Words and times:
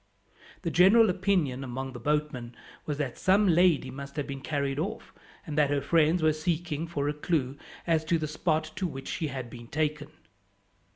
The 0.63 0.71
general 0.71 1.11
opinion, 1.11 1.63
among 1.63 1.93
the 1.93 1.99
boatmen, 1.99 2.55
was 2.87 2.97
that 2.97 3.19
some 3.19 3.47
lady 3.47 3.91
must 3.91 4.15
have 4.15 4.25
been 4.25 4.41
carried 4.41 4.79
off, 4.79 5.13
and 5.45 5.55
that 5.59 5.69
her 5.69 5.79
friends 5.79 6.23
were 6.23 6.33
seeking 6.33 6.87
for 6.87 7.07
a 7.07 7.13
clue 7.13 7.55
as 7.85 8.03
to 8.05 8.17
the 8.17 8.27
spot 8.27 8.71
to 8.77 8.87
which 8.87 9.07
she 9.07 9.27
had 9.27 9.47
been 9.47 9.67
taken. 9.67 10.09